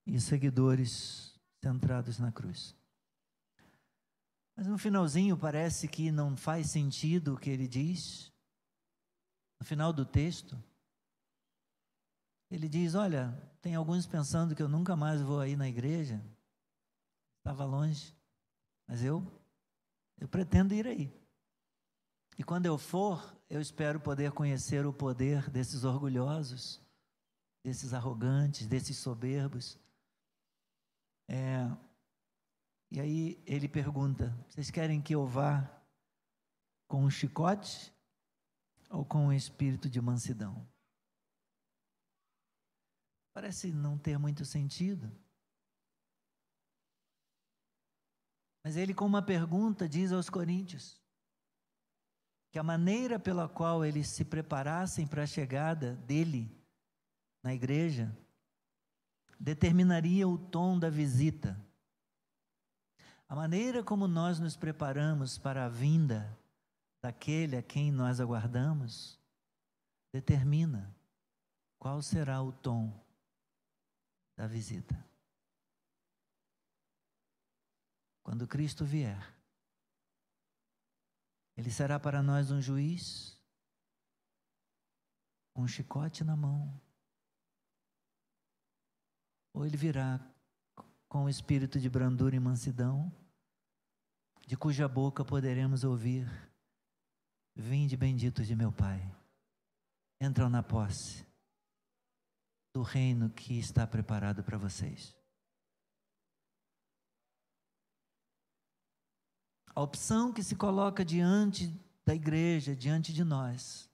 [0.07, 2.73] e seguidores centrados na cruz.
[4.55, 8.31] Mas no finalzinho parece que não faz sentido o que ele diz.
[9.59, 10.57] No final do texto,
[12.51, 13.31] ele diz: Olha,
[13.61, 16.21] tem alguns pensando que eu nunca mais vou aí na igreja.
[17.37, 18.15] Estava longe,
[18.85, 19.25] mas eu,
[20.19, 21.11] eu pretendo ir aí.
[22.37, 26.79] E quando eu for, eu espero poder conhecer o poder desses orgulhosos,
[27.63, 29.79] desses arrogantes, desses soberbos.
[31.27, 31.67] É,
[32.91, 35.69] e aí ele pergunta: vocês querem que eu vá
[36.87, 37.93] com um chicote
[38.89, 40.70] ou com um espírito de mansidão?
[43.33, 45.11] Parece não ter muito sentido.
[48.63, 51.01] Mas ele, com uma pergunta, diz aos coríntios
[52.51, 56.51] que a maneira pela qual eles se preparassem para a chegada dele
[57.41, 58.15] na igreja
[59.39, 61.59] determinaria o tom da visita.
[63.27, 66.37] A maneira como nós nos preparamos para a vinda
[67.01, 69.17] daquele a quem nós aguardamos
[70.13, 70.93] determina
[71.79, 72.93] qual será o tom
[74.35, 74.95] da visita.
[78.23, 79.19] Quando Cristo vier,
[81.57, 83.37] Ele será para nós um juiz,
[85.53, 86.79] com um chicote na mão,
[89.53, 90.19] ou Ele virá
[91.09, 93.11] com o espírito de brandura e mansidão,
[94.47, 96.25] de cuja boca poderemos ouvir:
[97.55, 98.99] Vinde benditos de meu Pai,
[100.21, 101.30] entram na posse
[102.73, 105.15] do reino que está preparado para vocês.
[109.73, 111.67] A opção que se coloca diante
[112.05, 113.89] da igreja, diante de nós,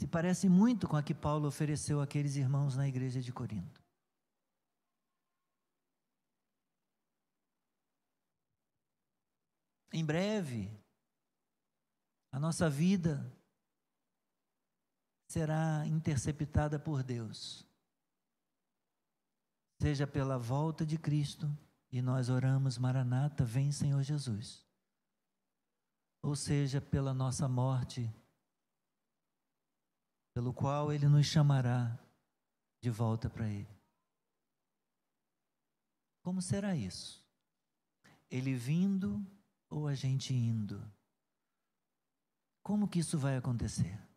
[0.00, 3.82] se parece muito com a que Paulo ofereceu àqueles irmãos na igreja de Corinto.
[9.92, 10.70] Em breve,
[12.32, 13.30] a nossa vida
[15.32, 17.66] será interceptada por Deus,
[19.80, 21.50] seja pela volta de Cristo,
[21.90, 24.62] e nós oramos, Maranata, vem Senhor Jesus,
[26.22, 28.14] ou seja, pela nossa morte,
[30.34, 31.98] pelo qual Ele nos chamará
[32.82, 33.80] de volta para Ele.
[36.22, 37.26] Como será isso?
[38.30, 39.26] Ele vindo
[39.70, 40.78] ou a gente indo?
[42.62, 44.11] Como que isso vai acontecer?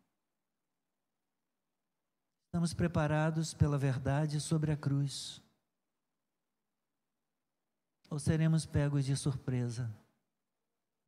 [2.56, 5.42] Estamos preparados pela verdade sobre a cruz?
[8.08, 9.94] Ou seremos pegos de surpresa,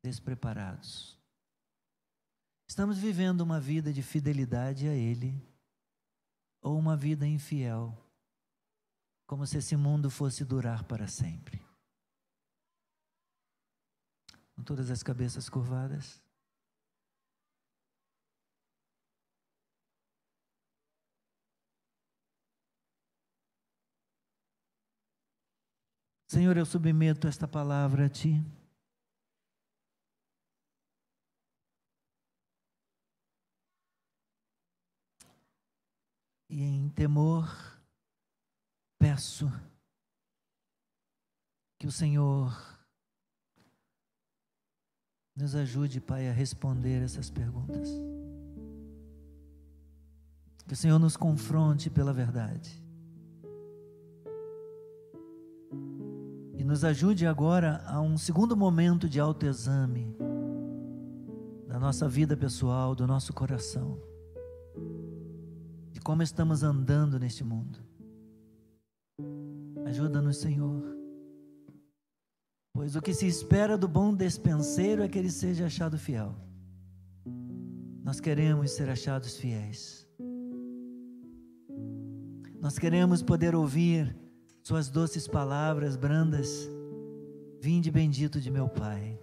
[0.04, 1.18] despreparados?
[2.68, 5.42] Estamos vivendo uma vida de fidelidade a Ele
[6.60, 7.96] ou uma vida infiel,
[9.26, 11.66] como se esse mundo fosse durar para sempre?
[14.54, 16.20] com todas as cabeças curvadas.
[26.28, 28.44] Senhor, eu submeto esta palavra a Ti.
[36.50, 37.48] E em temor,
[38.98, 39.50] peço
[41.78, 42.52] que o Senhor
[45.34, 47.88] nos ajude, Pai, a responder essas perguntas.
[50.66, 52.87] Que o Senhor nos confronte pela verdade.
[56.68, 60.14] Nos ajude agora a um segundo momento de autoexame
[61.66, 63.98] da nossa vida pessoal, do nosso coração,
[65.90, 67.78] de como estamos andando neste mundo.
[69.86, 70.98] Ajuda-nos, Senhor
[72.74, 76.34] Pois o que se espera do bom despenseiro é que ele seja achado fiel.
[78.04, 80.06] Nós queremos ser achados fiéis.
[82.60, 84.14] Nós queremos poder ouvir
[84.68, 86.68] Suas doces palavras brandas.
[87.58, 89.18] Vinde bendito de meu Pai.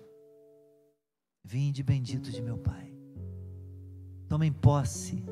[1.44, 2.92] Vinde bendito de meu Pai.
[4.28, 5.24] Tomem posse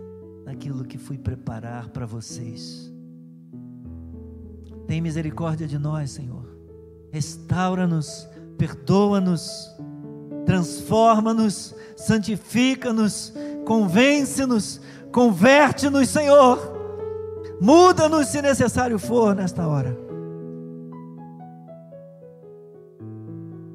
[0.45, 2.93] daquilo que fui preparar para vocês.
[4.85, 6.45] Tem misericórdia de nós, Senhor.
[7.11, 9.75] Restaura-nos, perdoa-nos,
[10.45, 13.33] transforma-nos, santifica-nos,
[13.65, 14.79] convence-nos,
[15.11, 16.59] converte-nos, Senhor.
[17.59, 20.02] Muda-nos se necessário for nesta hora.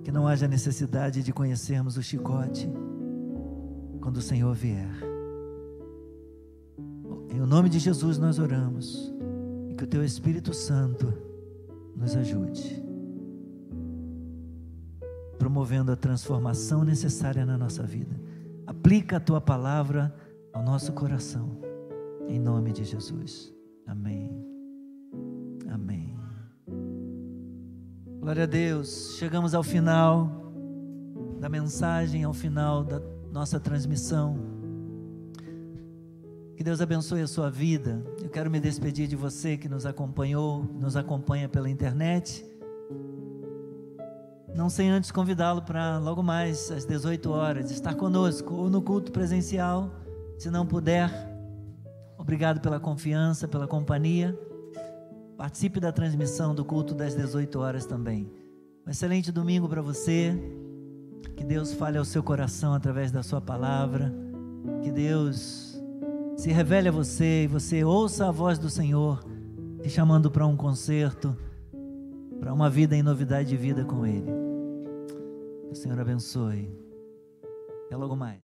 [0.09, 2.67] Que não haja necessidade de conhecermos o chicote
[4.01, 4.89] quando o Senhor vier.
[7.29, 9.13] Em nome de Jesus nós oramos
[9.69, 11.13] e que o Teu Espírito Santo
[11.95, 12.83] nos ajude,
[15.39, 18.19] promovendo a transformação necessária na nossa vida.
[18.67, 20.11] Aplica a Tua palavra
[20.55, 21.51] ao nosso coração,
[22.27, 23.53] em nome de Jesus.
[23.87, 24.38] Amém.
[28.29, 29.17] Glória a Deus.
[29.17, 30.31] Chegamos ao final
[31.41, 33.01] da mensagem, ao final da
[33.33, 34.39] nossa transmissão.
[36.55, 38.05] Que Deus abençoe a sua vida.
[38.23, 42.45] Eu quero me despedir de você que nos acompanhou, nos acompanha pela internet.
[44.55, 49.11] Não sem antes convidá-lo para logo mais às 18 horas estar conosco ou no culto
[49.11, 49.91] presencial,
[50.37, 51.11] se não puder.
[52.19, 54.39] Obrigado pela confiança, pela companhia.
[55.39, 58.29] Participe da transmissão do culto das 18 horas também.
[58.85, 60.37] Um excelente domingo para você.
[61.37, 64.13] Que Deus fale ao seu coração através da sua palavra.
[64.83, 65.81] Que Deus
[66.37, 69.25] se revele a você e você ouça a voz do Senhor
[69.81, 71.37] te chamando para um concerto,
[72.41, 74.33] para uma vida em novidade de vida com Ele.
[75.69, 76.69] Que o Senhor abençoe.
[77.87, 78.48] Até logo mais.